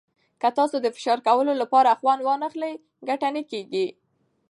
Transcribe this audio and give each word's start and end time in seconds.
که 0.41 0.49
تاسو 0.57 0.75
د 0.81 0.87
فشار 0.95 1.19
کمولو 1.25 1.53
لپاره 1.61 1.97
خوند 1.99 2.21
ونه 2.23 2.45
واخلئ، 2.47 2.73
ګټه 3.07 3.27
نه 3.35 3.41
کېږي. 3.51 3.87